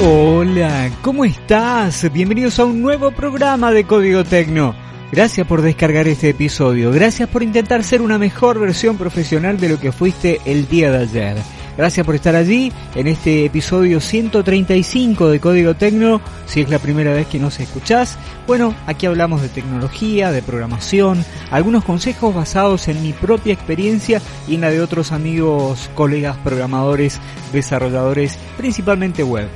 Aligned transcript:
Hola, 0.00 0.92
¿cómo 1.02 1.24
estás? 1.24 2.08
Bienvenidos 2.12 2.60
a 2.60 2.64
un 2.64 2.80
nuevo 2.80 3.10
programa 3.10 3.72
de 3.72 3.82
Código 3.82 4.22
Tecno. 4.22 4.72
Gracias 5.10 5.44
por 5.44 5.60
descargar 5.60 6.06
este 6.06 6.28
episodio, 6.28 6.92
gracias 6.92 7.28
por 7.28 7.42
intentar 7.42 7.82
ser 7.82 8.00
una 8.00 8.16
mejor 8.16 8.60
versión 8.60 8.96
profesional 8.96 9.58
de 9.58 9.70
lo 9.70 9.80
que 9.80 9.90
fuiste 9.90 10.40
el 10.44 10.68
día 10.68 10.92
de 10.92 10.98
ayer. 10.98 11.36
Gracias 11.76 12.06
por 12.06 12.14
estar 12.14 12.36
allí 12.36 12.72
en 12.94 13.08
este 13.08 13.44
episodio 13.44 14.00
135 14.00 15.30
de 15.30 15.40
Código 15.40 15.74
Tecno. 15.74 16.20
Si 16.46 16.60
es 16.60 16.70
la 16.70 16.78
primera 16.78 17.12
vez 17.12 17.26
que 17.26 17.40
nos 17.40 17.58
escuchás, 17.58 18.18
bueno, 18.46 18.76
aquí 18.86 19.06
hablamos 19.06 19.42
de 19.42 19.48
tecnología, 19.48 20.30
de 20.30 20.42
programación, 20.42 21.24
algunos 21.50 21.84
consejos 21.84 22.34
basados 22.34 22.86
en 22.86 23.02
mi 23.02 23.12
propia 23.12 23.52
experiencia 23.52 24.22
y 24.46 24.54
en 24.54 24.60
la 24.60 24.70
de 24.70 24.80
otros 24.80 25.10
amigos, 25.10 25.90
colegas, 25.96 26.36
programadores, 26.38 27.18
desarrolladores, 27.52 28.38
principalmente 28.56 29.24
web. 29.24 29.48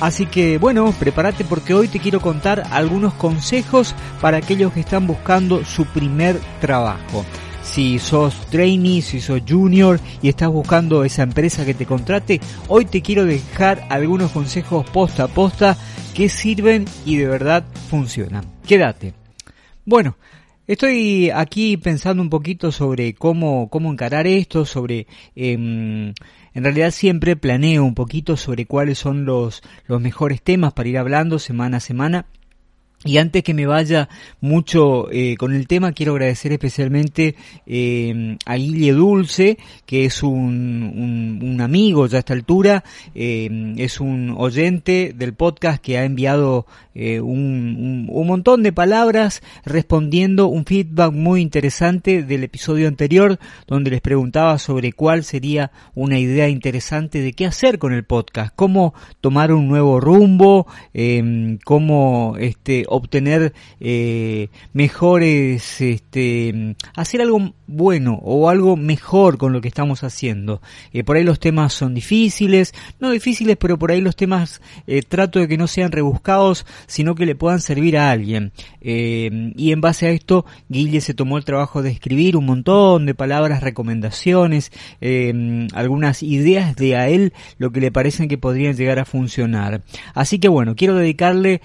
Así 0.00 0.26
que 0.26 0.58
bueno, 0.58 0.92
prepárate 0.98 1.44
porque 1.44 1.74
hoy 1.74 1.88
te 1.88 2.00
quiero 2.00 2.20
contar 2.20 2.64
algunos 2.70 3.14
consejos 3.14 3.94
para 4.20 4.38
aquellos 4.38 4.72
que 4.72 4.80
están 4.80 5.06
buscando 5.06 5.64
su 5.64 5.84
primer 5.86 6.38
trabajo 6.60 7.24
si 7.62 7.98
sos 7.98 8.34
trainee, 8.46 9.02
si 9.02 9.20
sos 9.20 9.40
junior 9.48 10.00
y 10.20 10.28
estás 10.28 10.48
buscando 10.48 11.04
esa 11.04 11.22
empresa 11.22 11.64
que 11.64 11.74
te 11.74 11.86
contrate, 11.86 12.40
hoy 12.68 12.84
te 12.84 13.02
quiero 13.02 13.24
dejar 13.24 13.86
algunos 13.88 14.32
consejos 14.32 14.88
posta 14.90 15.24
a 15.24 15.28
posta 15.28 15.76
que 16.14 16.28
sirven 16.28 16.84
y 17.06 17.16
de 17.16 17.26
verdad 17.26 17.64
funcionan. 17.88 18.44
Quédate. 18.66 19.14
Bueno, 19.84 20.16
estoy 20.66 21.30
aquí 21.30 21.76
pensando 21.76 22.22
un 22.22 22.30
poquito 22.30 22.72
sobre 22.72 23.14
cómo, 23.14 23.68
cómo 23.68 23.92
encarar 23.92 24.26
esto, 24.26 24.64
sobre... 24.64 25.06
Em, 25.34 26.12
en 26.54 26.64
realidad 26.64 26.90
siempre 26.90 27.34
planeo 27.34 27.82
un 27.84 27.94
poquito 27.94 28.36
sobre 28.36 28.66
cuáles 28.66 28.98
son 28.98 29.24
los, 29.24 29.62
los 29.86 30.00
mejores 30.00 30.42
temas 30.42 30.74
para 30.74 30.88
ir 30.88 30.98
hablando 30.98 31.38
semana 31.38 31.78
a 31.78 31.80
semana 31.80 32.26
y 33.04 33.18
antes 33.18 33.42
que 33.42 33.52
me 33.52 33.66
vaya 33.66 34.08
mucho 34.40 35.10
eh, 35.10 35.36
con 35.36 35.54
el 35.54 35.66
tema, 35.66 35.92
quiero 35.92 36.12
agradecer 36.12 36.52
especialmente 36.52 37.34
eh, 37.66 38.36
a 38.46 38.54
Guille 38.54 38.92
Dulce, 38.92 39.58
que 39.86 40.04
es 40.04 40.22
un, 40.22 41.40
un, 41.42 41.60
amigo 41.60 42.06
ya 42.06 42.18
a 42.18 42.20
esta 42.20 42.32
altura, 42.32 42.84
eh, 43.14 43.74
es 43.76 44.00
un 44.00 44.34
oyente 44.38 45.12
del 45.16 45.34
podcast 45.34 45.82
que 45.82 45.98
ha 45.98 46.04
enviado 46.04 46.66
un, 46.94 48.06
un, 48.10 48.26
montón 48.26 48.62
de 48.62 48.70
palabras 48.70 49.42
respondiendo 49.64 50.48
un 50.48 50.66
feedback 50.66 51.10
muy 51.12 51.40
interesante 51.40 52.22
del 52.22 52.44
episodio 52.44 52.86
anterior, 52.86 53.38
donde 53.66 53.90
les 53.90 54.02
preguntaba 54.02 54.58
sobre 54.58 54.92
cuál 54.92 55.24
sería 55.24 55.72
una 55.94 56.18
idea 56.18 56.48
interesante 56.48 57.22
de 57.22 57.32
qué 57.32 57.46
hacer 57.46 57.78
con 57.78 57.94
el 57.94 58.04
podcast, 58.04 58.52
cómo 58.54 58.92
tomar 59.22 59.52
un 59.52 59.68
nuevo 59.68 60.00
rumbo, 60.00 60.66
cómo 61.64 62.36
este 62.38 62.84
obtener 62.92 63.52
eh, 63.80 64.48
mejores, 64.72 65.80
este, 65.80 66.76
hacer 66.94 67.22
algo 67.22 67.54
bueno 67.66 68.18
o 68.22 68.50
algo 68.50 68.76
mejor 68.76 69.38
con 69.38 69.52
lo 69.52 69.60
que 69.60 69.68
estamos 69.68 70.04
haciendo. 70.04 70.60
Eh, 70.92 71.04
por 71.04 71.16
ahí 71.16 71.24
los 71.24 71.40
temas 71.40 71.72
son 71.72 71.94
difíciles, 71.94 72.74
no 73.00 73.10
difíciles, 73.10 73.56
pero 73.56 73.78
por 73.78 73.90
ahí 73.90 74.00
los 74.00 74.14
temas 74.14 74.60
eh, 74.86 75.02
trato 75.02 75.38
de 75.38 75.48
que 75.48 75.56
no 75.56 75.66
sean 75.66 75.90
rebuscados, 75.90 76.66
sino 76.86 77.14
que 77.14 77.26
le 77.26 77.34
puedan 77.34 77.60
servir 77.60 77.96
a 77.96 78.10
alguien. 78.10 78.52
y 78.82 79.72
en 79.72 79.80
base 79.80 80.06
a 80.06 80.10
esto, 80.10 80.44
Guille 80.68 81.00
se 81.00 81.14
tomó 81.14 81.38
el 81.38 81.44
trabajo 81.44 81.82
de 81.82 81.90
escribir 81.90 82.36
un 82.36 82.46
montón 82.46 83.06
de 83.06 83.14
palabras, 83.14 83.62
recomendaciones, 83.62 84.70
algunas 85.72 86.22
ideas 86.22 86.76
de 86.76 86.96
a 86.96 87.08
él, 87.08 87.32
lo 87.58 87.70
que 87.72 87.80
le 87.80 87.90
parecen 87.90 88.28
que 88.28 88.38
podrían 88.38 88.76
llegar 88.76 88.98
a 88.98 89.04
funcionar. 89.04 89.82
Así 90.14 90.38
que 90.38 90.48
bueno, 90.48 90.74
quiero 90.76 90.94
dedicarle 90.94 91.62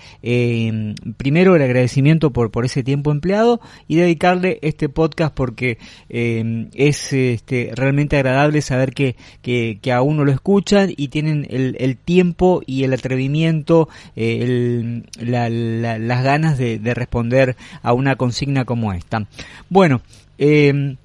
primero 1.17 1.55
el 1.55 1.61
agradecimiento 1.61 2.31
por, 2.31 2.51
por 2.51 2.65
ese 2.65 2.83
tiempo 2.83 3.11
empleado 3.11 3.59
y 3.87 3.95
dedicarle 3.95 4.59
este 4.61 4.87
podcast 4.87 5.33
porque 5.33 5.77
eh, 6.09 6.67
es 6.73 7.11
este, 7.11 7.71
realmente 7.75 8.15
agradable 8.15 8.61
saber 8.61 8.93
que, 8.93 9.15
que, 9.41 9.91
a 9.91 10.01
uno 10.01 10.25
lo 10.25 10.31
escuchan 10.31 10.93
y 10.95 11.07
tienen 11.07 11.47
el, 11.49 11.75
el 11.79 11.97
tiempo 11.97 12.61
y 12.65 12.83
el 12.83 12.93
atrevimiento, 12.93 13.89
eh, 14.15 14.39
el, 14.41 15.05
las 15.19 16.23
ganas 16.23 16.57
de, 16.57 16.77
de, 16.77 16.93
responder 16.93 17.55
a 17.81 17.93
una 17.93 18.15
consigna 18.15 18.65
como 18.65 18.93
esta. 18.93 19.25
Bueno, 19.69 20.01
eh, 20.37 20.95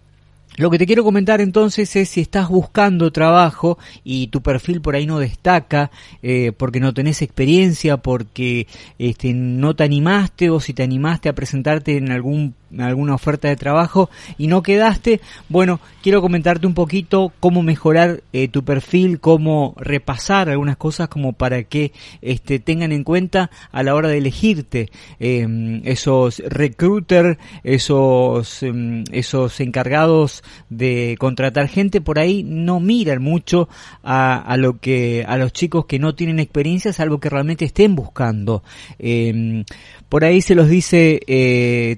lo 0.56 0.70
que 0.70 0.78
te 0.78 0.86
quiero 0.86 1.04
comentar 1.04 1.40
entonces 1.40 1.94
es 1.96 2.10
si 2.10 2.20
estás 2.20 2.48
buscando 2.48 3.10
trabajo 3.10 3.78
y 4.04 4.26
tu 4.28 4.42
perfil 4.42 4.80
por 4.80 4.94
ahí 4.94 5.06
no 5.06 5.18
destaca 5.18 5.90
eh, 6.22 6.52
porque 6.56 6.80
no 6.80 6.92
tenés 6.92 7.22
experiencia, 7.22 7.96
porque 7.96 8.66
este, 8.98 9.32
no 9.32 9.74
te 9.74 9.84
animaste 9.84 10.50
o 10.50 10.60
si 10.60 10.74
te 10.74 10.82
animaste 10.82 11.28
a 11.28 11.34
presentarte 11.34 11.96
en 11.96 12.10
algún 12.10 12.54
alguna 12.78 13.14
oferta 13.14 13.48
de 13.48 13.56
trabajo 13.56 14.10
y 14.38 14.46
no 14.46 14.62
quedaste, 14.62 15.20
bueno, 15.48 15.80
quiero 16.02 16.20
comentarte 16.20 16.66
un 16.66 16.74
poquito 16.74 17.32
cómo 17.40 17.62
mejorar 17.62 18.22
eh, 18.32 18.48
tu 18.48 18.64
perfil, 18.64 19.20
cómo 19.20 19.74
repasar 19.76 20.48
algunas 20.48 20.76
cosas 20.76 21.08
como 21.08 21.32
para 21.32 21.62
que 21.64 21.92
este, 22.20 22.58
tengan 22.58 22.92
en 22.92 23.04
cuenta 23.04 23.50
a 23.70 23.82
la 23.82 23.94
hora 23.94 24.08
de 24.08 24.18
elegirte 24.18 24.90
em, 25.18 25.82
esos 25.84 26.42
recruiter, 26.46 27.38
esos, 27.64 28.62
em, 28.62 29.04
esos 29.12 29.60
encargados 29.60 30.42
de 30.70 31.16
contratar 31.18 31.68
gente 31.68 32.00
por 32.00 32.18
ahí 32.18 32.42
no 32.42 32.80
miran 32.80 33.22
mucho 33.22 33.68
a, 34.02 34.56
lo 34.58 34.78
que 34.78 35.24
a 35.26 35.36
los 35.36 35.52
chicos 35.52 35.86
que 35.86 35.98
no 35.98 36.14
tienen 36.14 36.38
experiencia, 36.38 36.92
salvo 36.92 37.20
que 37.20 37.30
realmente 37.30 37.64
estén 37.64 37.94
buscando. 37.94 38.62
Em, 38.98 39.64
por 40.08 40.24
ahí 40.24 40.42
se 40.42 40.54
los 40.54 40.68
dice 40.68 41.20
eh, 41.26 41.96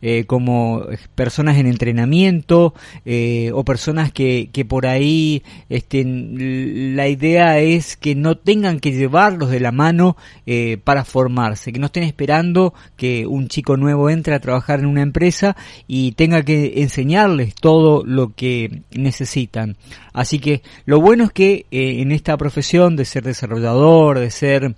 eh, 0.00 0.24
como 0.24 0.86
personas 1.14 1.58
en 1.58 1.66
entrenamiento 1.66 2.72
eh, 3.04 3.50
o 3.52 3.64
personas 3.64 4.12
que, 4.12 4.48
que 4.52 4.64
por 4.64 4.86
ahí 4.86 5.42
este, 5.68 6.04
la 6.06 7.08
idea 7.08 7.58
es 7.58 7.96
que 7.96 8.14
no 8.14 8.36
tengan 8.36 8.80
que 8.80 8.92
llevarlos 8.92 9.50
de 9.50 9.60
la 9.60 9.72
mano 9.72 10.16
eh, 10.46 10.78
para 10.82 11.04
formarse, 11.04 11.72
que 11.72 11.78
no 11.78 11.86
estén 11.86 12.04
esperando 12.04 12.72
que 12.96 13.26
un 13.26 13.48
chico 13.48 13.76
nuevo 13.76 14.08
entre 14.08 14.34
a 14.34 14.40
trabajar 14.40 14.80
en 14.80 14.86
una 14.86 15.02
empresa 15.02 15.56
y 15.86 16.12
tenga 16.12 16.42
que 16.42 16.82
enseñarles 16.82 17.54
todo 17.54 18.04
lo 18.04 18.34
que 18.34 18.82
necesitan. 18.92 19.76
Así 20.12 20.38
que 20.38 20.62
lo 20.86 21.00
bueno 21.00 21.24
es 21.24 21.32
que 21.32 21.66
en 21.70 22.12
esta 22.12 22.36
profesión 22.36 22.96
de 22.96 23.04
ser 23.04 23.24
desarrollador, 23.24 24.18
de 24.18 24.30
ser 24.30 24.74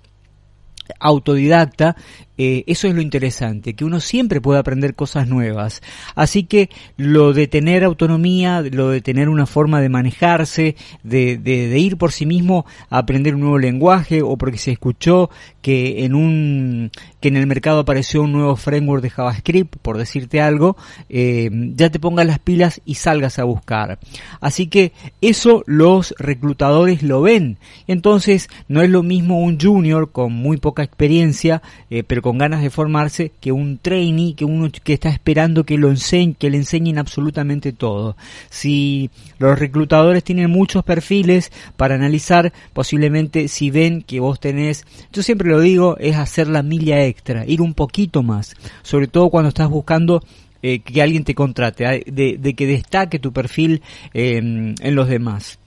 autodidacta, 0.99 1.95
eh, 2.43 2.63
eso 2.65 2.87
es 2.87 2.95
lo 2.95 3.01
interesante, 3.01 3.75
que 3.75 3.85
uno 3.85 3.99
siempre 3.99 4.41
puede 4.41 4.59
aprender 4.59 4.95
cosas 4.95 5.27
nuevas. 5.27 5.83
Así 6.15 6.43
que 6.43 6.71
lo 6.97 7.33
de 7.33 7.47
tener 7.47 7.83
autonomía, 7.83 8.61
lo 8.61 8.89
de 8.89 9.01
tener 9.01 9.29
una 9.29 9.45
forma 9.45 9.79
de 9.79 9.89
manejarse, 9.89 10.75
de, 11.03 11.77
ir 11.77 11.97
por 11.97 12.11
sí 12.11 12.25
mismo 12.25 12.65
a 12.89 12.97
aprender 12.97 13.35
un 13.35 13.41
nuevo 13.41 13.59
lenguaje 13.59 14.23
o 14.23 14.37
porque 14.37 14.57
se 14.57 14.71
escuchó 14.71 15.29
que 15.61 16.03
en 16.03 16.15
un 16.15 16.91
que 17.19 17.27
en 17.27 17.37
el 17.37 17.45
mercado 17.45 17.81
apareció 17.81 18.23
un 18.23 18.31
nuevo 18.31 18.55
framework 18.55 19.03
de 19.03 19.11
JavaScript, 19.11 19.75
por 19.77 19.99
decirte 19.99 20.41
algo, 20.41 20.75
eh, 21.09 21.51
ya 21.75 21.91
te 21.91 21.99
pongas 21.99 22.25
las 22.25 22.39
pilas 22.39 22.81
y 22.83 22.95
salgas 22.95 23.37
a 23.37 23.43
buscar. 23.43 23.99
Así 24.39 24.65
que 24.65 24.93
eso 25.21 25.63
los 25.67 26.15
reclutadores 26.17 27.03
lo 27.03 27.21
ven. 27.21 27.59
Entonces 27.85 28.49
no 28.67 28.81
es 28.81 28.89
lo 28.89 29.03
mismo 29.03 29.39
un 29.39 29.59
junior 29.59 30.11
con 30.11 30.33
muy 30.33 30.57
poca 30.57 30.81
experiencia, 30.81 31.61
eh, 31.91 32.03
pero 32.03 32.23
con 32.23 32.30
con 32.31 32.37
ganas 32.37 32.61
de 32.61 32.69
formarse 32.69 33.33
que 33.41 33.51
un 33.51 33.77
trainee, 33.77 34.35
que 34.35 34.45
uno 34.45 34.69
que 34.85 34.93
está 34.93 35.09
esperando 35.09 35.65
que 35.65 35.77
lo 35.77 35.89
enseñe, 35.89 36.33
que 36.35 36.49
le 36.49 36.55
enseñen 36.55 36.97
absolutamente 36.97 37.73
todo. 37.73 38.15
Si 38.49 39.09
los 39.37 39.59
reclutadores 39.59 40.23
tienen 40.23 40.49
muchos 40.49 40.85
perfiles 40.85 41.51
para 41.75 41.95
analizar, 41.95 42.53
posiblemente 42.71 43.49
si 43.49 43.69
ven 43.69 44.01
que 44.01 44.21
vos 44.21 44.39
tenés, 44.39 44.85
yo 45.11 45.23
siempre 45.23 45.49
lo 45.49 45.59
digo, 45.59 45.97
es 45.97 46.15
hacer 46.15 46.47
la 46.47 46.63
milla 46.63 47.03
extra, 47.03 47.45
ir 47.45 47.61
un 47.61 47.73
poquito 47.73 48.23
más, 48.23 48.55
sobre 48.81 49.07
todo 49.07 49.29
cuando 49.29 49.49
estás 49.49 49.67
buscando 49.67 50.23
eh, 50.63 50.79
que 50.79 51.01
alguien 51.01 51.25
te 51.25 51.35
contrate, 51.35 52.05
de, 52.07 52.53
que 52.55 52.65
destaque 52.65 53.19
tu 53.19 53.33
perfil 53.33 53.81
em, 54.13 54.73
en 54.79 54.95
los 54.95 55.09
demás. 55.09 55.59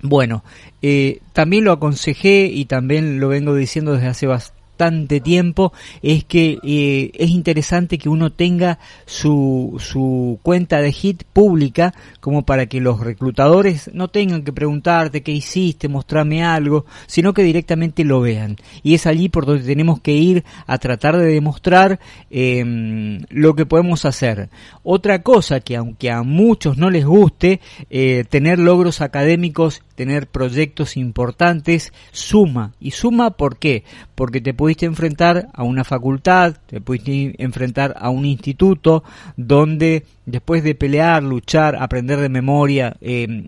Bueno, 0.00 0.44
eh, 0.80 1.18
también 1.32 1.64
lo 1.64 1.72
aconsejé 1.72 2.46
y 2.46 2.66
también 2.66 3.18
lo 3.18 3.26
vengo 3.26 3.52
diciendo 3.52 3.94
desde 3.94 4.06
hace 4.06 4.28
bastante 4.28 4.58
bastante 4.78 5.20
tiempo 5.20 5.72
es 6.02 6.22
que 6.22 6.58
eh, 6.62 7.10
es 7.14 7.30
interesante 7.30 7.98
que 7.98 8.08
uno 8.08 8.30
tenga 8.30 8.78
su, 9.06 9.74
su 9.80 10.38
cuenta 10.42 10.80
de 10.80 10.92
HIT 10.92 11.24
pública 11.24 11.92
como 12.20 12.46
para 12.46 12.66
que 12.66 12.80
los 12.80 13.00
reclutadores 13.00 13.90
no 13.92 14.06
tengan 14.06 14.44
que 14.44 14.52
preguntarte 14.52 15.22
qué 15.24 15.32
hiciste, 15.32 15.88
mostrarme 15.88 16.44
algo, 16.44 16.86
sino 17.08 17.34
que 17.34 17.42
directamente 17.42 18.04
lo 18.04 18.20
vean. 18.20 18.56
Y 18.84 18.94
es 18.94 19.06
allí 19.06 19.28
por 19.28 19.46
donde 19.46 19.64
tenemos 19.64 20.00
que 20.00 20.12
ir 20.12 20.44
a 20.68 20.78
tratar 20.78 21.16
de 21.16 21.26
demostrar 21.26 21.98
em, 22.30 23.22
lo 23.30 23.56
que 23.56 23.66
podemos 23.66 24.04
hacer. 24.04 24.48
Otra 24.84 25.22
cosa 25.22 25.58
que 25.58 25.76
aunque 25.76 26.10
a 26.12 26.22
muchos 26.22 26.78
no 26.78 26.88
les 26.88 27.04
guste, 27.04 27.60
eh, 27.90 28.24
tener 28.28 28.60
logros 28.60 29.00
académicos, 29.00 29.82
tener 29.96 30.28
proyectos 30.28 30.96
importantes, 30.96 31.92
suma. 32.12 32.74
¿Y 32.78 32.92
suma 32.92 33.32
por 33.32 33.58
qué? 33.58 33.82
Porque 34.14 34.40
te 34.40 34.54
pudiste 34.68 34.84
enfrentar 34.84 35.48
a 35.54 35.62
una 35.62 35.82
facultad, 35.82 36.54
te 36.66 36.82
pudiste 36.82 37.34
enfrentar 37.42 37.94
a 37.98 38.10
un 38.10 38.26
instituto 38.26 39.02
donde 39.34 40.04
después 40.26 40.62
de 40.62 40.74
pelear, 40.74 41.22
luchar, 41.22 41.74
aprender 41.80 42.20
de 42.20 42.28
memoria, 42.28 42.94
eh, 43.00 43.46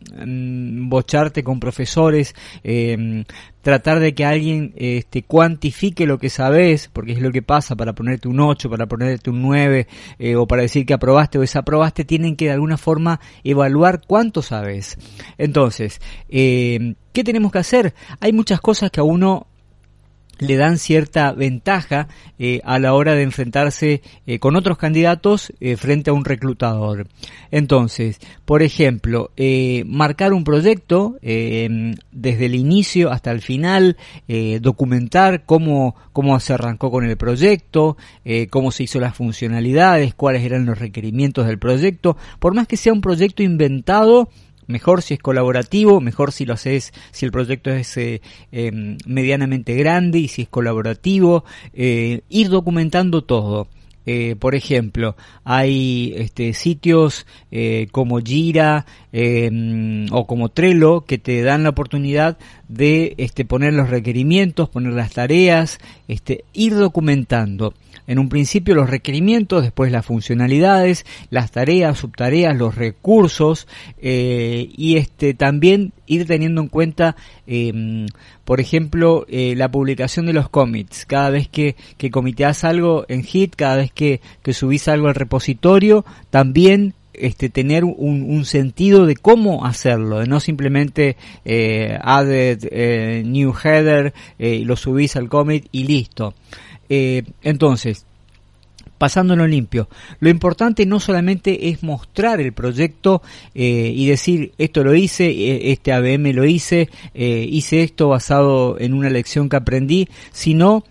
bocharte 0.88 1.44
con 1.44 1.60
profesores, 1.60 2.34
eh, 2.64 3.26
tratar 3.60 4.00
de 4.00 4.14
que 4.14 4.24
alguien 4.24 4.72
este, 4.76 5.22
cuantifique 5.22 6.06
lo 6.06 6.18
que 6.18 6.30
sabes, 6.30 6.88
porque 6.90 7.12
es 7.12 7.20
lo 7.20 7.30
que 7.32 7.42
pasa 7.42 7.76
para 7.76 7.92
ponerte 7.92 8.28
un 8.28 8.40
8, 8.40 8.70
para 8.70 8.86
ponerte 8.86 9.28
un 9.28 9.42
9, 9.42 9.86
eh, 10.18 10.36
o 10.36 10.46
para 10.46 10.62
decir 10.62 10.86
que 10.86 10.94
aprobaste 10.94 11.36
o 11.36 11.42
desaprobaste, 11.42 12.06
tienen 12.06 12.34
que 12.34 12.46
de 12.46 12.52
alguna 12.52 12.78
forma 12.78 13.20
evaluar 13.44 14.00
cuánto 14.06 14.40
sabes. 14.40 14.96
Entonces, 15.36 16.00
eh, 16.30 16.94
¿qué 17.12 17.24
tenemos 17.24 17.52
que 17.52 17.58
hacer? 17.58 17.94
Hay 18.20 18.32
muchas 18.32 18.62
cosas 18.62 18.90
que 18.90 19.00
a 19.00 19.04
uno 19.04 19.48
le 20.40 20.56
dan 20.56 20.78
cierta 20.78 21.32
ventaja 21.32 22.08
eh, 22.38 22.60
a 22.64 22.78
la 22.78 22.94
hora 22.94 23.14
de 23.14 23.22
enfrentarse 23.22 24.02
eh, 24.26 24.38
con 24.38 24.56
otros 24.56 24.78
candidatos 24.78 25.52
eh, 25.60 25.76
frente 25.76 26.10
a 26.10 26.14
un 26.14 26.24
reclutador. 26.24 27.06
Entonces, 27.50 28.18
por 28.44 28.62
ejemplo, 28.62 29.30
marcar 29.86 30.32
un 30.32 30.44
proyecto 30.44 31.16
desde 31.20 32.46
el 32.46 32.54
inicio 32.54 33.10
hasta 33.10 33.32
el 33.32 33.40
final, 33.40 33.96
documentar 34.60 35.44
cómo, 35.44 35.96
cómo 36.12 36.38
se 36.38 36.52
arrancó 36.52 36.90
con 36.92 37.04
el 37.04 37.16
proyecto, 37.16 37.96
cómo 38.50 38.70
se 38.70 38.84
hizo 38.84 39.00
las 39.00 39.16
funcionalidades, 39.16 40.14
cuáles 40.14 40.44
eran 40.44 40.64
los 40.64 40.78
requerimientos 40.78 41.46
del 41.46 41.58
proyecto, 41.58 42.16
por 42.38 42.54
más 42.54 42.68
que 42.68 42.76
sea 42.76 42.92
un 42.92 43.00
proyecto 43.00 43.42
inventado, 43.42 44.28
mejor 44.70 45.02
si 45.02 45.14
es 45.14 45.20
colaborativo, 45.20 46.00
mejor 46.00 46.32
si 46.32 46.46
lo 46.46 46.54
haces, 46.54 46.92
si 47.10 47.26
el 47.26 47.32
proyecto 47.32 47.70
es 47.70 47.96
eh, 47.96 48.22
em, 48.52 48.96
medianamente 49.06 49.74
grande 49.74 50.18
y 50.18 50.28
si 50.28 50.42
es 50.42 50.48
colaborativo, 50.48 51.44
eh, 51.74 52.22
ir 52.28 52.48
documentando 52.48 53.22
todo. 53.22 53.68
Eh, 54.06 54.34
por 54.38 54.54
ejemplo, 54.54 55.14
hay 55.44 56.14
este, 56.16 56.54
sitios 56.54 57.26
como 57.92 58.18
Jira 58.20 58.86
em, 59.12 60.06
o 60.10 60.26
como 60.26 60.48
Trello 60.48 61.02
que 61.02 61.18
te 61.18 61.42
dan 61.42 61.64
la 61.64 61.68
oportunidad 61.68 62.38
de 62.66 63.14
este, 63.18 63.44
poner 63.44 63.74
los 63.74 63.90
requerimientos, 63.90 64.70
poner 64.70 64.94
las 64.94 65.12
tareas, 65.12 65.78
este, 66.08 66.44
ir 66.54 66.74
documentando 66.74 67.74
en 68.10 68.18
un 68.18 68.28
principio 68.28 68.74
los 68.74 68.90
requerimientos, 68.90 69.62
después 69.62 69.92
las 69.92 70.04
funcionalidades, 70.04 71.06
las 71.30 71.52
tareas, 71.52 71.96
subtareas, 71.96 72.56
los 72.56 72.74
recursos 72.74 73.68
eh, 74.02 74.68
y 74.76 74.96
este 74.96 75.32
también 75.32 75.92
ir 76.06 76.26
teniendo 76.26 76.60
en 76.60 76.66
cuenta, 76.66 77.14
em, 77.46 78.08
por 78.44 78.60
ejemplo, 78.60 79.26
eh, 79.28 79.54
la 79.56 79.70
publicación 79.70 80.26
de 80.26 80.32
los 80.32 80.48
commits. 80.48 81.06
Cada 81.06 81.30
vez 81.30 81.46
que, 81.46 81.76
que 81.98 82.10
comiteas 82.10 82.64
algo 82.64 83.04
en 83.06 83.22
Hit, 83.22 83.54
cada 83.54 83.76
vez 83.76 83.92
que, 83.92 84.20
que 84.42 84.54
subís 84.54 84.88
algo 84.88 85.06
al 85.06 85.14
repositorio, 85.14 86.04
también 86.30 86.94
este, 87.20 87.50
tener 87.50 87.84
un, 87.84 87.94
un, 87.98 88.44
sentido 88.44 89.06
de 89.06 89.14
cómo 89.14 89.66
hacerlo, 89.66 90.20
de 90.20 90.26
no 90.26 90.40
simplemente 90.40 91.16
eh, 91.44 91.98
added 92.00 92.66
eh, 92.70 93.22
new 93.26 93.52
header, 93.52 94.14
eh, 94.38 94.62
lo 94.64 94.76
subís 94.76 95.16
al 95.16 95.28
commit 95.28 95.66
y 95.72 95.84
listo. 95.84 96.34
Eh, 96.92 97.22
entonces, 97.42 98.04
pasándolo 98.98 99.46
limpio. 99.46 99.88
Lo 100.18 100.28
importante 100.28 100.84
no 100.84 100.98
solamente 100.98 101.68
es 101.68 101.84
mostrar 101.84 102.40
el 102.40 102.52
proyecto 102.52 103.22
eh, 103.54 103.92
y 103.94 104.08
decir 104.08 104.52
esto 104.58 104.82
lo 104.82 104.94
hice, 104.94 105.30
eh, 105.30 105.70
este 105.70 105.92
ABM 105.92 106.34
lo 106.34 106.44
hice, 106.44 106.90
hice 107.14 107.84
esto 107.84 108.08
basado 108.08 108.78
en 108.78 108.92
una 108.92 109.08
lección 109.08 109.48
que 109.48 109.56
aprendí, 109.56 110.08
sino 110.32 110.84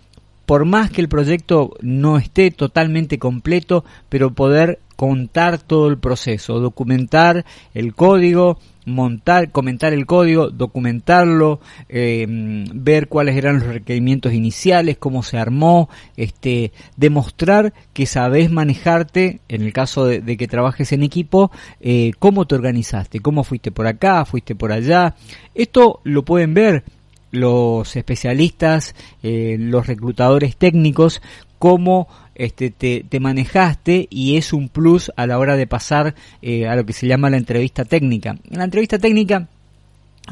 por 0.46 0.64
más 0.64 0.90
que 0.90 1.02
el 1.02 1.08
proyecto 1.08 1.76
no 1.82 2.16
esté 2.16 2.50
totalmente 2.50 3.18
completo, 3.18 3.84
pero 4.08 4.32
poder 4.32 4.80
contar 4.96 5.58
todo 5.58 5.88
el 5.88 5.98
proceso, 5.98 6.60
documentar 6.60 7.44
el 7.74 7.94
código, 7.94 8.58
montar, 8.84 9.50
comentar 9.50 9.92
el 9.92 10.06
código, 10.06 10.50
documentarlo, 10.50 11.60
eh, 11.88 12.26
ver 12.28 13.08
cuáles 13.08 13.36
eran 13.36 13.60
los 13.60 13.68
requerimientos 13.68 14.32
iniciales, 14.32 14.98
cómo 14.98 15.22
se 15.22 15.38
armó, 15.38 15.88
este, 16.16 16.72
demostrar 16.96 17.72
que 17.92 18.06
sabes 18.06 18.50
manejarte, 18.50 19.40
en 19.48 19.62
el 19.62 19.72
caso 19.72 20.06
de, 20.06 20.36
que 20.36 20.48
trabajes 20.48 20.92
en 20.92 21.02
equipo, 21.02 21.50
eh, 21.80 22.12
cómo 22.18 22.46
te 22.46 22.54
organizaste, 22.54 23.20
cómo 23.20 23.44
fuiste 23.44 23.70
por 23.70 23.86
acá, 23.86 24.24
fuiste 24.24 24.54
por 24.54 24.72
allá. 24.72 25.14
Esto 25.54 26.00
lo 26.04 26.24
pueden 26.24 26.54
ver 26.54 26.84
los 27.30 27.94
especialistas, 27.96 28.94
eh, 29.22 29.56
los 29.58 29.86
reclutadores 29.86 30.56
técnicos, 30.56 31.22
cómo 31.58 32.08
este, 32.40 32.70
te, 32.70 33.20
manejaste 33.20 34.08
y 34.10 34.36
es 34.36 34.52
un 34.52 34.68
plus 34.68 35.12
a 35.16 35.26
la 35.26 35.38
hora 35.38 35.56
de 35.56 35.66
pasar 35.66 36.14
eh, 36.42 36.66
a 36.66 36.76
lo 36.76 36.86
que 36.86 36.92
se 36.92 37.06
llama 37.06 37.30
la 37.30 37.36
entrevista 37.36 37.84
técnica. 37.84 38.36
En 38.50 38.58
la 38.58 38.64
entrevista 38.64 38.98
técnica 38.98 39.48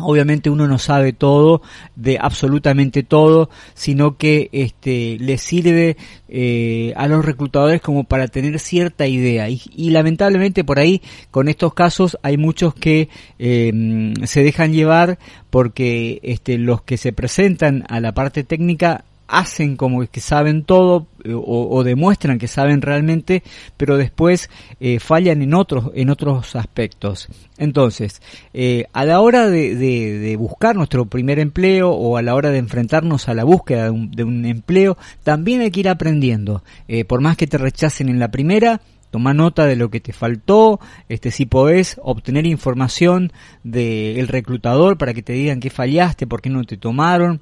Obviamente 0.00 0.50
uno 0.50 0.68
no 0.68 0.78
sabe 0.78 1.12
todo, 1.12 1.62
de 1.96 2.18
absolutamente 2.20 3.02
todo, 3.02 3.50
sino 3.74 4.16
que 4.16 4.48
este, 4.52 5.16
le 5.18 5.38
sirve 5.38 5.96
eh, 6.28 6.92
a 6.96 7.08
los 7.08 7.24
reclutadores 7.24 7.80
como 7.80 8.04
para 8.04 8.28
tener 8.28 8.60
cierta 8.60 9.06
idea. 9.06 9.48
Y, 9.48 9.90
lamentablemente 9.90 10.62
por 10.62 10.78
ahí, 10.78 11.02
con 11.30 11.48
estos 11.48 11.74
casos, 11.74 12.18
hay 12.22 12.36
muchos 12.36 12.74
que 12.74 13.08
eh, 13.38 14.14
se 14.24 14.42
dejan 14.42 14.72
llevar 14.72 15.18
porque 15.50 16.20
este, 16.22 16.58
los 16.58 16.82
que 16.82 16.96
se 16.96 17.12
presentan 17.12 17.84
a 17.88 17.98
la 18.00 18.12
parte 18.12 18.44
técnica 18.44 19.04
hacen 19.28 19.76
como 19.76 20.04
que 20.06 20.20
saben 20.20 20.64
todo 20.64 21.06
eh, 21.24 21.32
o, 21.34 21.84
demuestran 21.84 22.38
que 22.38 22.48
saben 22.48 22.82
realmente, 22.82 23.42
pero 23.76 23.96
después 23.96 24.50
eh, 24.80 24.98
fallan 24.98 25.42
en 25.42 25.54
otros 25.54 25.90
en 25.94 26.10
otros 26.10 26.56
aspectos. 26.56 27.28
Entonces, 27.58 28.20
eh, 28.54 28.86
a 28.92 29.04
la 29.04 29.20
hora 29.20 29.48
de, 29.48 30.36
buscar 30.38 30.76
nuestro 30.76 31.06
primer 31.06 31.38
empleo 31.38 31.90
o 31.90 32.16
a 32.16 32.22
la 32.22 32.34
hora 32.34 32.50
de 32.50 32.58
enfrentarnos 32.58 33.28
a 33.28 33.34
la 33.34 33.44
búsqueda 33.44 33.84
de 33.84 33.90
un, 33.90 34.10
de 34.10 34.24
un 34.24 34.44
empleo, 34.44 34.96
también 35.22 35.60
hay 35.60 35.70
que 35.70 35.80
ir 35.80 35.88
aprendiendo. 35.88 36.62
por 37.06 37.20
más 37.20 37.36
que 37.36 37.46
te 37.46 37.58
rechacen 37.58 38.08
en 38.08 38.18
la 38.18 38.30
primera, 38.30 38.80
Toma 39.10 39.32
nota 39.32 39.64
de 39.64 39.76
lo 39.76 39.88
que 39.90 40.00
te 40.00 40.12
faltó, 40.12 40.80
este 41.08 41.30
si 41.30 41.46
podés 41.46 41.98
obtener 42.02 42.46
información 42.46 43.32
del 43.64 44.28
reclutador 44.28 44.98
para 44.98 45.14
que 45.14 45.22
te 45.22 45.32
digan 45.32 45.60
qué 45.60 45.70
fallaste, 45.70 46.26
por 46.26 46.42
qué 46.42 46.50
no 46.50 46.62
te 46.64 46.76
tomaron, 46.76 47.40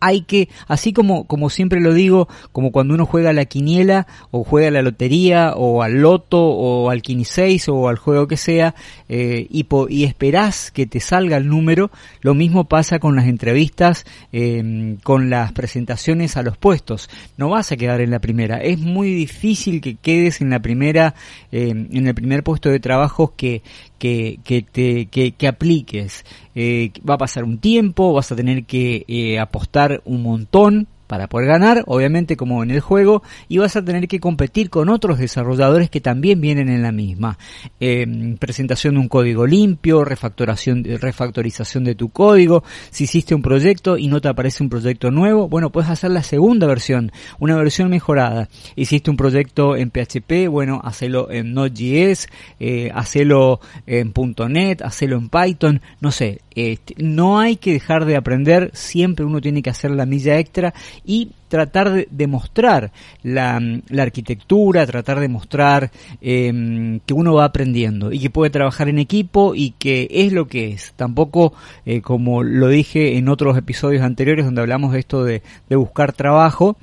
hay 0.00 0.22
que, 0.22 0.48
así 0.66 0.92
como, 0.92 1.26
como 1.26 1.50
siempre 1.50 1.80
lo 1.80 1.92
digo, 1.94 2.28
como 2.52 2.72
cuando 2.72 2.94
uno 2.94 3.06
juega 3.06 3.30
a 3.30 3.34
la 3.34 3.44
quiniela 3.44 4.06
o 4.30 4.44
juega 4.44 4.68
a 4.68 4.72
la 4.72 4.82
lotería 4.82 5.54
o 5.56 5.82
al 5.82 6.00
loto 6.00 6.42
o 6.42 6.90
al 6.90 7.02
6 7.24 7.68
o 7.68 7.88
al 7.88 7.98
juego 7.98 8.26
que 8.26 8.36
sea 8.36 8.74
eh, 9.08 9.46
y, 9.50 9.66
y 9.88 10.04
esperás 10.04 10.70
que 10.70 10.86
te 10.86 11.00
salga 11.00 11.36
el 11.36 11.48
número, 11.48 11.90
lo 12.20 12.34
mismo 12.34 12.64
pasa 12.64 12.98
con 12.98 13.16
las 13.16 13.26
entrevistas, 13.26 14.04
em, 14.32 14.96
con 14.96 15.30
las 15.30 15.52
presentaciones 15.52 16.36
a 16.36 16.42
los 16.42 16.56
puestos. 16.56 17.10
No 17.36 17.50
vas 17.50 17.72
a 17.72 17.76
quedar 17.76 18.00
en 18.00 18.10
la 18.10 18.20
primera. 18.20 18.62
Es 18.62 18.78
muy 18.78 19.12
difícil 19.12 19.80
que 19.80 19.96
quedes 19.96 20.40
en 20.40 20.50
la 20.50 20.60
primera, 20.60 21.14
em, 21.52 21.88
en 21.92 22.06
el 22.06 22.14
primer 22.14 22.42
puesto 22.42 22.70
de 22.70 22.80
trabajo 22.80 23.34
que, 23.36 23.62
que, 24.00 24.40
que, 24.42 24.62
te, 24.62 25.06
que, 25.06 25.32
que 25.32 25.46
apliques. 25.46 26.24
Eh, 26.56 26.90
va 27.08 27.14
a 27.14 27.18
pasar 27.18 27.44
un 27.44 27.58
tiempo, 27.58 28.12
vas 28.12 28.32
a 28.32 28.36
tener 28.36 28.64
que 28.64 29.04
eh, 29.06 29.38
apostar 29.38 30.00
un 30.04 30.22
montón 30.22 30.88
para 31.10 31.26
poder 31.26 31.48
ganar, 31.48 31.82
obviamente 31.88 32.36
como 32.36 32.62
en 32.62 32.70
el 32.70 32.78
juego, 32.78 33.24
y 33.48 33.58
vas 33.58 33.74
a 33.74 33.84
tener 33.84 34.06
que 34.06 34.20
competir 34.20 34.70
con 34.70 34.88
otros 34.88 35.18
desarrolladores 35.18 35.90
que 35.90 36.00
también 36.00 36.40
vienen 36.40 36.68
en 36.68 36.82
la 36.82 36.92
misma. 36.92 37.36
Em, 37.80 38.36
presentación 38.36 38.94
de 38.94 39.00
un 39.00 39.08
código 39.08 39.44
limpio, 39.44 40.04
refactorización 40.04 41.82
de 41.82 41.94
tu 41.96 42.10
código, 42.10 42.62
si 42.90 43.04
hiciste 43.04 43.34
un 43.34 43.42
proyecto 43.42 43.98
y 43.98 44.06
no 44.06 44.20
te 44.20 44.28
aparece 44.28 44.62
un 44.62 44.68
proyecto 44.68 45.10
nuevo, 45.10 45.48
bueno, 45.48 45.70
puedes 45.70 45.90
hacer 45.90 46.12
la 46.12 46.22
segunda 46.22 46.68
versión, 46.68 47.10
una 47.40 47.56
versión 47.56 47.90
mejorada. 47.90 48.48
Hiciste 48.76 49.10
un 49.10 49.16
proyecto 49.16 49.74
en 49.74 49.90
PHP, 49.90 50.46
bueno, 50.48 50.80
hacelo 50.84 51.28
en 51.32 51.54
Node.js, 51.54 52.28
eh, 52.60 52.92
hacelo 52.94 53.58
en 53.84 54.12
.NET, 54.48 54.82
hacelo 54.82 55.16
en 55.16 55.28
Python, 55.28 55.80
no 56.00 56.12
sé, 56.12 56.38
este, 56.54 56.94
no 56.98 57.40
hay 57.40 57.56
que 57.56 57.72
dejar 57.72 58.04
de 58.04 58.16
aprender, 58.16 58.70
siempre 58.74 59.24
uno 59.24 59.40
tiene 59.40 59.62
que 59.62 59.70
hacer 59.70 59.90
la 59.90 60.06
milla 60.06 60.38
extra 60.38 60.74
y 61.04 61.30
tratar 61.48 61.90
de, 61.90 62.08
demostrar 62.10 62.92
la, 63.22 63.60
la, 63.88 64.02
arquitectura, 64.02 64.86
tratar 64.86 65.20
de 65.20 65.28
mostrar 65.28 65.90
em, 66.20 67.00
que 67.00 67.14
uno 67.14 67.34
va 67.34 67.44
aprendiendo 67.44 68.12
y 68.12 68.20
que 68.20 68.30
puede 68.30 68.50
trabajar 68.50 68.88
en 68.88 68.98
equipo 68.98 69.54
y 69.54 69.72
que 69.72 70.08
es 70.10 70.32
lo 70.32 70.46
que 70.46 70.68
es. 70.68 70.92
Tampoco, 70.96 71.52
eh, 71.86 72.00
como 72.00 72.42
lo 72.42 72.68
dije 72.68 73.16
en 73.16 73.28
otros 73.28 73.56
episodios 73.56 74.02
anteriores 74.02 74.44
donde 74.44 74.60
hablamos 74.60 74.92
de 74.92 74.98
esto 75.00 75.24
de 75.24 75.42
buscar 75.68 76.12
trabajo, 76.12 76.76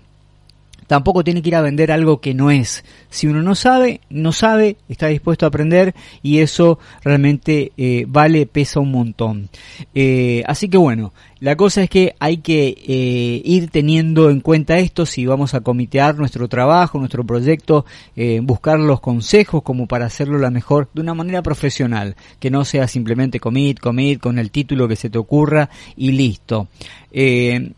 tampoco 0.87 1.23
tiene 1.23 1.41
que 1.41 1.49
ir 1.49 1.55
a 1.55 1.61
vender 1.61 1.91
algo 1.91 2.19
que 2.19 2.33
no 2.33 2.49
es. 2.49 2.83
Si 3.09 3.27
uno 3.27 3.43
no 3.43 3.55
sabe, 3.55 4.01
no 4.09 4.31
sabe, 4.31 4.77
está 4.89 5.07
dispuesto 5.07 5.45
a 5.45 5.49
aprender 5.49 5.93
y 6.23 6.39
eso 6.39 6.79
realmente 7.03 7.73
eh, 7.77 8.05
vale, 8.07 8.45
pesa 8.45 8.79
un 8.79 8.91
montón. 8.91 9.49
Eh, 9.93 10.43
así 10.47 10.69
que 10.69 10.77
bueno, 10.77 11.13
la 11.39 11.55
cosa 11.55 11.83
es 11.83 11.89
que 11.89 12.15
hay 12.19 12.37
que 12.37 12.69
eh, 12.69 13.41
ir 13.45 13.69
teniendo 13.69 14.29
en 14.29 14.39
cuenta 14.39 14.79
esto 14.79 15.05
si 15.05 15.25
vamos 15.25 15.53
a 15.53 15.61
comitear 15.61 16.17
nuestro 16.17 16.47
trabajo, 16.47 16.97
nuestro 16.97 17.23
proyecto, 17.23 17.85
buscar 18.41 18.79
los 18.79 18.99
consejos 18.99 19.61
como 19.61 19.87
para 19.87 20.05
hacerlo 20.05 20.39
la 20.39 20.49
mejor 20.49 20.89
de 20.93 21.01
una 21.01 21.13
manera 21.13 21.43
profesional, 21.43 22.15
que 22.39 22.49
no 22.49 22.65
sea 22.65 22.87
simplemente 22.87 23.39
commit, 23.39 23.79
commit 23.79 24.19
con 24.19 24.39
el 24.39 24.49
título 24.49 24.87
que 24.87 24.95
se 24.95 25.09
te 25.09 25.17
ocurra 25.19 25.69
y 25.95 26.11
listo. 26.11 26.67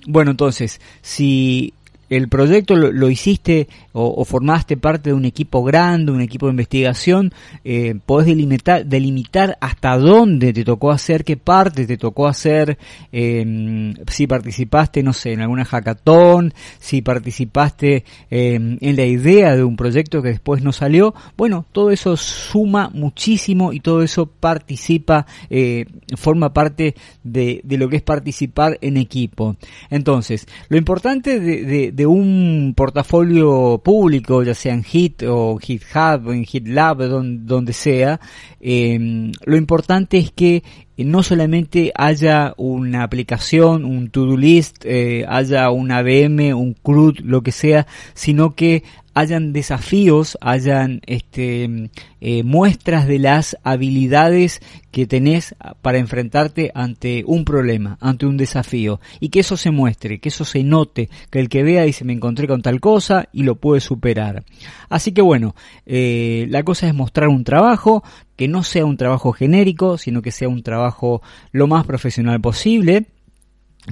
bueno, 0.08 0.32
entonces, 0.32 0.80
si 1.02 1.74
el 2.10 2.28
proyecto 2.28 2.76
lo, 2.76 3.10
hiciste 3.10 3.68
o, 3.94 4.24
formaste 4.26 4.78
parte 4.78 5.10
de 5.10 5.14
un 5.14 5.26
equipo 5.26 5.64
grande, 5.64 6.12
un 6.12 6.22
equipo 6.22 6.48
de 6.48 6.52
investigación, 6.52 7.34
eh, 7.64 7.96
podés 8.06 8.28
delimitar, 8.28 8.86
delimitar 8.86 9.58
hasta 9.62 9.98
dónde 9.98 10.54
te 10.54 10.64
tocó 10.64 10.92
hacer, 10.92 11.24
qué 11.24 11.38
parte 11.38 11.86
te 11.86 11.98
tocó 11.98 12.28
hacer, 12.28 12.78
em, 13.12 13.94
si 14.08 14.28
participaste, 14.28 15.04
no 15.04 15.14
sé, 15.14 15.34
en 15.34 15.42
alguna 15.42 15.66
hackathon, 15.66 16.54
si 16.80 17.02
participaste 17.02 18.04
em, 18.30 18.78
en 18.82 18.96
la 18.96 19.06
idea 19.06 19.56
de 19.56 19.64
un 19.64 19.76
proyecto 19.76 20.22
que 20.22 20.30
después 20.30 20.64
no 20.64 20.72
salió. 20.72 21.14
Bueno, 21.38 21.66
todo 21.72 21.92
eso 21.92 22.18
suma 22.18 22.90
muchísimo 22.94 23.74
y 23.74 23.80
todo 23.80 24.02
eso 24.02 24.26
participa, 24.26 25.26
eh, 25.50 25.86
forma 26.16 26.54
parte 26.54 26.96
de, 27.24 27.62
lo 27.66 27.88
que 27.90 27.98
es 27.98 28.02
participar 28.02 28.78
en 28.82 28.98
equipo. 28.98 29.56
Entonces, 29.90 30.48
lo 30.70 30.78
importante 30.78 31.40
de 31.40 31.99
un 32.06 32.74
portafolio 32.76 33.82
público, 33.84 34.44
ya 34.44 34.54
sea 34.54 34.74
en 34.74 34.84
Git 34.84 35.24
o 35.28 35.58
GitHub 35.58 36.28
o 36.28 36.34
en 36.34 36.46
GitLab, 36.46 36.98
donde, 37.08 37.46
donde 37.46 37.74
sea, 37.74 38.20
eh, 38.60 39.32
lo 39.46 39.58
importante 39.58 40.18
es 40.18 40.32
que 40.32 40.64
no 41.06 41.24
solamente 41.24 41.92
haya 41.96 42.54
una 42.58 43.04
aplicación, 43.04 43.86
un 43.86 44.10
to-do 44.10 44.38
list, 44.38 44.86
eh, 44.86 45.26
haya 45.28 45.70
una 45.70 46.02
VM, 46.02 46.54
un 46.54 46.74
CRUD, 46.74 47.20
lo 47.20 47.42
que 47.42 47.52
sea, 47.52 47.88
sino 48.14 48.56
que 48.56 48.84
hayan 49.14 49.52
desafíos, 49.54 50.38
hayan 50.40 51.02
este, 51.06 51.90
eh, 52.22 52.44
muestras 52.44 53.08
de 53.08 53.20
las 53.20 53.58
habilidades 53.64 54.62
que 54.92 55.08
tenés 55.08 55.56
para 55.82 55.98
enfrentarte 55.98 56.72
ante 56.74 57.24
un 57.26 57.44
problema, 57.44 57.98
ante 58.00 58.26
un 58.26 58.38
desafío, 58.38 59.00
y 59.20 59.30
que 59.30 59.42
eso 59.42 59.58
se 59.58 59.72
muestre, 59.72 60.20
que 60.20 60.30
eso 60.30 60.46
se 60.46 60.64
note, 60.64 61.10
que 61.30 61.40
el 61.40 61.50
que 61.50 61.64
vea 61.64 61.84
dice 61.84 62.06
me 62.06 62.14
encontré 62.14 62.48
con 62.48 62.62
tal 62.62 62.80
cosa 62.80 63.28
y 63.34 63.44
lo 63.44 63.56
puede 63.56 63.82
superar. 63.82 64.44
Así 64.90 65.12
que 65.12 65.22
bueno, 65.22 65.54
eh, 65.86 66.48
la 66.50 66.64
cosa 66.64 66.88
es 66.88 66.94
mostrar 66.94 67.28
un 67.28 67.44
trabajo, 67.44 68.04
que 68.40 68.48
no 68.48 68.64
sea 68.64 68.86
un 68.86 68.96
trabajo 68.96 69.34
genérico, 69.34 69.98
sino 69.98 70.22
que 70.22 70.32
sea 70.32 70.48
un 70.48 70.64
trabajo 70.64 71.22
lo 71.52 71.68
más 71.68 71.86
profesional 71.86 72.40
posible 72.40 73.08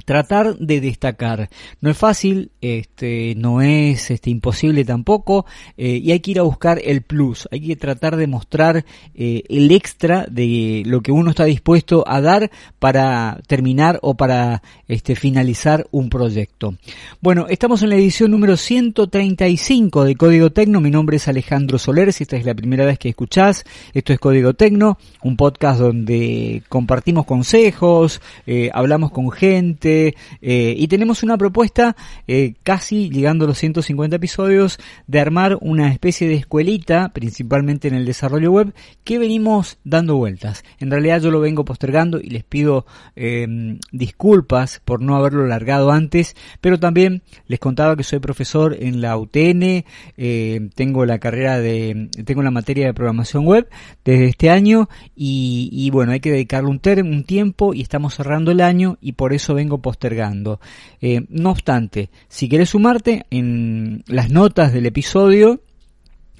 tratar 0.04 0.56
de 0.58 0.80
destacar. 0.80 1.48
No 1.80 1.90
es 1.90 1.96
fácil, 1.96 2.50
este, 2.60 3.34
no 3.36 3.62
es 3.62 4.10
este, 4.10 4.30
imposible 4.30 4.84
tampoco, 4.84 5.46
eh, 5.76 6.00
y 6.02 6.12
hay 6.12 6.20
que 6.20 6.32
ir 6.32 6.38
a 6.38 6.42
buscar 6.42 6.80
el 6.84 7.02
plus, 7.02 7.48
hay 7.50 7.60
que 7.60 7.76
tratar 7.76 8.16
de 8.16 8.26
mostrar 8.26 8.84
eh, 9.14 9.42
el 9.48 9.70
extra 9.70 10.26
de 10.30 10.82
lo 10.86 11.00
que 11.00 11.12
uno 11.12 11.30
está 11.30 11.44
dispuesto 11.44 12.04
a 12.06 12.20
dar 12.20 12.50
para 12.78 13.40
terminar 13.46 13.98
o 14.02 14.14
para 14.14 14.62
este, 14.88 15.16
finalizar 15.16 15.86
un 15.90 16.10
proyecto. 16.10 16.74
Bueno, 17.20 17.46
estamos 17.48 17.82
en 17.82 17.90
la 17.90 17.96
edición 17.96 18.30
número 18.30 18.56
135 18.56 20.04
de 20.04 20.16
Código 20.16 20.50
Tecno, 20.50 20.80
mi 20.80 20.90
nombre 20.90 21.16
es 21.16 21.28
Alejandro 21.28 21.78
Soler, 21.78 22.12
si 22.12 22.24
esta 22.24 22.36
es 22.36 22.44
la 22.44 22.54
primera 22.54 22.84
vez 22.84 22.98
que 22.98 23.08
escuchás, 23.08 23.64
esto 23.94 24.12
es 24.12 24.18
Código 24.18 24.54
Tecno, 24.54 24.98
un 25.22 25.36
podcast 25.36 25.80
donde 25.80 26.62
compartimos 26.68 27.24
consejos, 27.24 28.20
eh, 28.46 28.70
hablamos 28.72 29.10
con 29.10 29.30
gente, 29.30 29.87
eh, 29.88 30.74
y 30.76 30.88
tenemos 30.88 31.22
una 31.22 31.36
propuesta 31.36 31.96
eh, 32.26 32.54
casi 32.62 33.10
llegando 33.10 33.44
a 33.44 33.48
los 33.48 33.58
150 33.58 34.16
episodios 34.16 34.78
de 35.06 35.20
armar 35.20 35.58
una 35.60 35.92
especie 35.92 36.28
de 36.28 36.34
escuelita, 36.34 37.10
principalmente 37.10 37.88
en 37.88 37.94
el 37.94 38.04
desarrollo 38.04 38.52
web, 38.52 38.74
que 39.04 39.18
venimos 39.18 39.78
dando 39.84 40.16
vueltas. 40.16 40.64
En 40.78 40.90
realidad 40.90 41.20
yo 41.20 41.30
lo 41.30 41.40
vengo 41.40 41.64
postergando 41.64 42.20
y 42.20 42.30
les 42.30 42.44
pido 42.44 42.86
em, 43.16 43.78
disculpas 43.92 44.80
por 44.84 45.00
no 45.00 45.16
haberlo 45.16 45.46
largado 45.46 45.90
antes, 45.90 46.36
pero 46.60 46.78
también 46.78 47.22
les 47.46 47.58
contaba 47.58 47.96
que 47.96 48.04
soy 48.04 48.18
profesor 48.18 48.76
en 48.78 49.00
la 49.00 49.16
UTN, 49.16 49.84
eh, 50.16 50.70
tengo 50.74 51.04
la 51.04 51.18
carrera 51.18 51.58
de, 51.58 52.08
tengo 52.24 52.42
la 52.42 52.50
materia 52.50 52.86
de 52.86 52.94
programación 52.94 53.46
web 53.46 53.68
desde 54.04 54.26
este 54.26 54.50
año 54.50 54.88
y, 55.14 55.90
bueno, 55.90 56.12
hay 56.12 56.20
que 56.20 56.32
dedicarle 56.32 56.70
un, 56.70 56.80
un 57.06 57.24
tiempo 57.24 57.74
y 57.74 57.82
estamos 57.82 58.14
cerrando 58.14 58.50
el 58.50 58.60
año 58.60 58.98
y 59.00 59.12
por 59.12 59.32
eso 59.32 59.54
vengo 59.54 59.67
postergando. 59.76 60.58
Eh, 61.02 61.26
no 61.28 61.50
obstante, 61.50 62.08
si 62.28 62.48
quieres 62.48 62.70
sumarte 62.70 63.26
en 63.30 64.02
las 64.06 64.30
notas 64.30 64.72
del 64.72 64.86
episodio, 64.86 65.60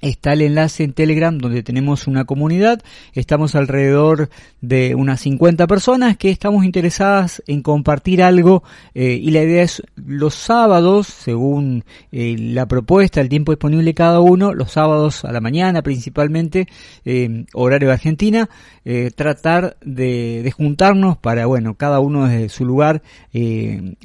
está 0.00 0.32
el 0.32 0.42
enlace 0.42 0.84
en 0.84 0.92
Telegram 0.92 1.36
donde 1.36 1.62
tenemos 1.62 2.06
una 2.06 2.24
comunidad. 2.24 2.82
Estamos 3.12 3.54
alrededor 3.54 4.30
de 4.60 4.94
unas 4.94 5.20
50 5.20 5.66
personas 5.66 6.16
que 6.16 6.30
estamos 6.30 6.64
interesadas 6.64 7.42
en 7.46 7.62
compartir 7.62 8.22
algo 8.22 8.62
eh, 8.94 9.18
y 9.20 9.30
la 9.30 9.42
idea 9.42 9.62
es 9.62 9.82
los 9.96 10.34
sábados, 10.34 11.06
según 11.06 11.84
eh, 12.12 12.36
la 12.38 12.66
propuesta, 12.66 13.20
el 13.20 13.28
tiempo 13.28 13.52
disponible 13.52 13.94
cada 13.94 14.20
uno, 14.20 14.54
los 14.54 14.72
sábados 14.72 15.24
a 15.24 15.32
la 15.32 15.40
mañana 15.40 15.82
principalmente, 15.82 16.66
eh, 17.04 17.44
horario 17.54 17.88
de 17.88 17.94
Argentina, 17.94 18.48
tratar 19.16 19.76
de, 19.84 20.40
de, 20.42 20.50
juntarnos 20.50 21.18
para, 21.18 21.44
bueno, 21.44 21.74
cada 21.74 22.00
uno 22.00 22.26
desde 22.26 22.48
su 22.48 22.64
lugar 22.64 23.02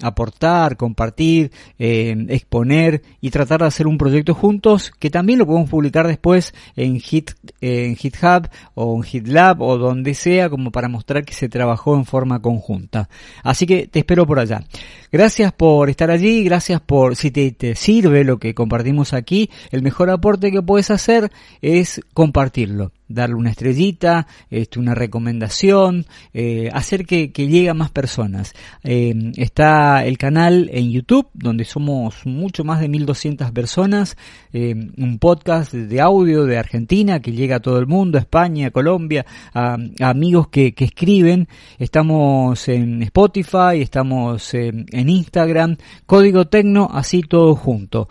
aportar, 0.02 0.76
compartir, 0.76 1.52
exponer 1.80 3.02
y 3.22 3.30
tratar 3.30 3.62
de 3.62 3.68
hacer 3.68 3.88
un 3.88 3.98
proyecto 3.98 4.34
juntos 4.34 4.92
que 5.00 5.10
también 5.10 5.40
lo 5.40 5.46
podemos 5.46 5.70
publicar 5.70 5.83
después 5.92 6.54
en, 6.76 7.00
Git, 7.00 7.32
en 7.62 7.96
GitHub 7.96 8.50
o 8.76 8.96
en 8.96 9.04
GitLab 9.04 9.62
o 9.62 9.78
donde 9.78 10.14
sea 10.14 10.50
como 10.50 10.72
para 10.72 10.88
mostrar 10.88 11.26
que 11.26 11.34
se 11.34 11.50
trabajó 11.50 11.96
en 11.96 12.06
forma 12.06 12.42
conjunta. 12.42 13.10
Así 13.44 13.66
que 13.66 13.88
te 13.88 14.00
espero 14.00 14.26
por 14.26 14.40
allá. 14.40 14.64
Gracias 15.14 15.54
por 15.54 15.92
estar 15.92 16.10
allí, 16.10 16.44
gracias 16.44 16.82
por 16.82 17.16
si 17.16 17.30
te, 17.30 17.52
te 17.52 17.76
sirve 17.76 18.24
lo 18.24 18.40
que 18.40 18.56
compartimos 18.56 19.14
aquí, 19.14 19.52
el 19.70 19.84
mejor 19.84 20.10
aporte 20.10 20.52
que 20.52 20.64
puedes 20.64 20.90
hacer 20.90 21.32
es 21.62 22.02
compartirlo 22.16 22.92
darle 23.14 23.36
una 23.36 23.52
estrellita, 23.52 24.28
este, 24.50 24.80
una 24.80 24.96
recomendación, 24.96 26.06
eh, 26.34 26.70
hacer 26.74 27.06
que, 27.06 27.32
llegue 27.34 27.70
a 27.70 27.74
más 27.74 27.92
personas. 27.92 28.54
Eh, 28.84 29.14
está 29.38 30.06
el 30.06 30.18
canal 30.18 30.70
en 30.74 30.92
YouTube, 30.92 31.28
donde 31.34 31.66
somos 31.66 32.26
mucho 32.26 32.64
más 32.64 32.80
de 32.80 32.88
1200 32.88 33.52
personas, 33.52 34.18
eh, 34.54 34.74
un 34.98 35.20
podcast 35.20 35.74
de 35.74 36.02
audio 36.02 36.46
de 36.46 36.58
Argentina 36.58 37.22
que 37.22 37.34
llega 37.34 37.58
a 37.58 37.60
todo 37.60 37.80
el 37.80 37.88
mundo, 37.88 38.18
España, 38.18 38.72
Colombia, 38.72 39.26
a, 39.54 39.78
amigos 40.02 40.48
que, 40.48 40.74
escriben. 40.84 41.48
Estamos 41.80 42.68
en 42.68 43.04
Spotify, 43.04 43.82
estamos 43.82 44.54
en 44.54 44.86
Instagram, 45.10 45.78
Código 46.06 46.48
Tecno, 46.48 46.90
así 46.92 47.22
todo 47.22 47.56
junto. 47.56 48.08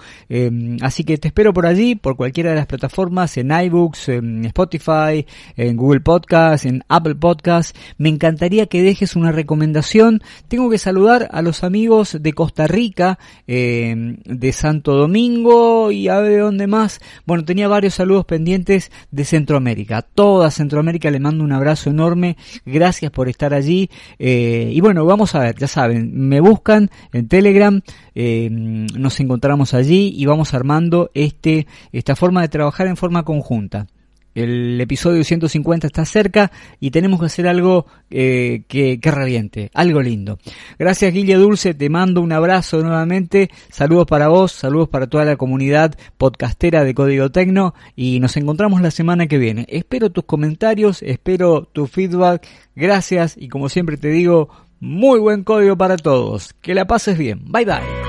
así 0.81 1.05
que 1.05 1.19
te 1.19 1.29
espero 1.29 1.53
por 1.53 1.67
allí, 1.67 1.95
por 1.95 2.17
cualquiera 2.17 2.51
de 2.51 2.57
las 2.57 2.67
plataformas, 2.67 3.37
en 3.37 3.51
iBooks, 3.51 4.09
en 4.09 4.45
Spotify, 4.47 5.27
en 5.57 5.77
Google 5.77 6.01
Podcast, 6.01 6.67
en 6.67 6.83
Apple 6.89 7.15
Podcast. 7.15 7.77
Me 7.99 8.09
encantaría 8.09 8.67
que 8.67 8.83
dejes 8.83 9.17
una 9.17 9.33
recomendación. 9.33 10.23
Tengo 10.49 10.71
que 10.71 10.79
saludar 10.79 11.29
a 11.33 11.43
los 11.43 11.65
amigos 11.65 12.19
de 12.21 12.33
Costa 12.33 12.67
Rica, 12.67 13.19
eh, 13.47 14.17
de 14.25 14.53
Santo 14.53 14.95
Domingo 14.95 15.91
y 15.91 16.09
a 16.09 16.21
ver 16.21 16.41
dónde 16.41 16.67
más. 16.67 17.01
Bueno, 17.27 17.45
tenía 17.45 17.69
varios 17.69 17.95
saludos 17.95 18.25
pendientes 18.25 18.91
de 19.11 19.25
Centroamérica. 19.25 20.03
Toda 20.03 20.51
Centroamérica 20.51 21.11
le 21.11 21.21
mando 21.21 21.45
un 21.45 21.53
abrazo 21.53 21.91
enorme. 21.91 22.37
Gracias 22.65 23.11
por 23.11 23.29
estar 23.29 23.55
allí. 23.55 23.91
Eh, 24.19 24.71
y 24.73 24.81
bueno, 24.81 25.05
vamos 25.05 25.35
a 25.35 25.41
ver, 25.41 25.57
ya 25.57 25.69
saben, 25.69 26.29
me 26.29 26.41
buscan 26.41 26.82
en 27.12 27.29
Telegram, 27.29 27.81
eh, 28.15 28.49
nos 28.51 29.21
encontramos 29.21 29.75
allí 29.75 30.12
y 30.17 30.27
vamos 30.27 30.55
armando 30.55 31.11
este, 31.15 31.67
esta 31.93 32.17
forma 32.17 32.43
de 32.43 32.49
trabajar 32.49 32.87
en 32.87 32.97
forma 32.97 33.25
conjunta 33.25 33.87
el 34.35 34.81
episodio 34.81 35.25
150 35.25 35.87
está 35.87 36.05
cerca 36.05 36.51
y 36.81 36.91
tenemos 36.91 37.21
que 37.21 37.27
hacer 37.27 37.49
algo 37.49 37.87
eh, 38.11 38.62
que, 38.69 39.01
que, 39.01 39.11
reviente, 39.11 39.71
algo 39.75 40.03
lindo. 40.03 40.39
Gracias 40.79 41.12
Guille 41.12 41.35
Dulce, 41.35 41.75
te 41.75 41.91
mando 41.91 42.21
un 42.21 42.33
abrazo 42.33 42.83
nuevamente, 42.83 43.51
saludos 43.71 44.07
para 44.07 44.29
vos, 44.29 44.53
saludos 44.53 44.89
para 44.89 45.07
toda 45.07 45.25
la 45.25 45.37
comunidad 45.37 45.95
podcastera 46.17 46.85
de 46.85 46.95
Código 46.95 47.31
Tecno 47.31 47.75
y 47.97 48.21
nos 48.21 48.37
encontramos 48.37 48.81
la 48.81 48.91
semana 48.91 49.27
que 49.27 49.39
viene. 49.39 49.67
Espero 49.69 50.11
tus 50.11 50.25
comentarios, 50.25 51.03
espero 51.03 51.69
tu 51.73 51.87
feedback, 51.87 52.47
gracias 52.75 53.37
y 53.39 53.49
como 53.49 53.69
siempre 53.69 53.97
te 53.97 54.09
digo, 54.09 54.49
muy 54.81 55.21
buen 55.21 55.45
código 55.45 55.77
para 55.77 55.97
todos, 55.97 56.55
que 56.61 56.75
la 56.75 56.87
pases 56.87 57.17
bien, 57.17 57.45
bye 57.47 57.65
bye. 57.65 58.01